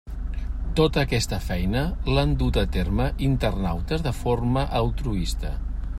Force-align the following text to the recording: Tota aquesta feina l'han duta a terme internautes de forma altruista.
Tota 0.79 1.01
aquesta 1.01 1.37
feina 1.49 1.83
l'han 2.15 2.33
duta 2.41 2.63
a 2.67 2.71
terme 2.77 3.07
internautes 3.29 4.07
de 4.09 4.17
forma 4.25 4.65
altruista. 4.81 5.55